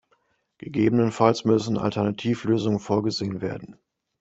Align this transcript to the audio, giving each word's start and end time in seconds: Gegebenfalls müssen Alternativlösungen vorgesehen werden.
Gegebenfalls 0.57 1.45
müssen 1.45 1.77
Alternativlösungen 1.77 2.79
vorgesehen 2.79 3.39
werden. 3.39 3.75